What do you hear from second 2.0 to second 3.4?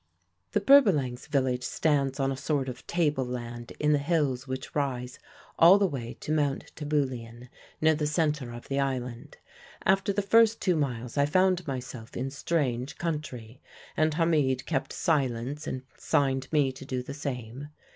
on a sort of table